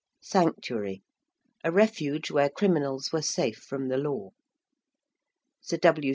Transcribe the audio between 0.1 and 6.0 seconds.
~Sanctuary~: a refuge where criminals were safe from the law. Sir